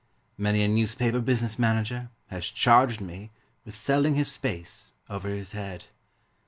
Many 0.35 0.63
a 0.63 0.67
newspaper 0.67 1.19
business 1.19 1.59
manager 1.59 2.09
Has 2.29 2.47
charged 2.49 3.01
me 3.01 3.29
With 3.65 3.75
selling 3.75 4.15
his 4.15 4.31
space 4.31 4.89
Over 5.11 5.29
his 5.29 5.51
head. 5.51 5.85